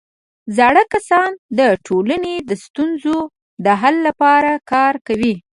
زاړه 0.57 0.83
کسان 0.93 1.31
د 1.59 1.61
ټولنې 1.85 2.35
د 2.49 2.51
ستونزو 2.65 3.17
د 3.65 3.67
حل 3.81 3.95
لپاره 4.07 4.51
کار 4.71 4.93
کوي 5.07 5.35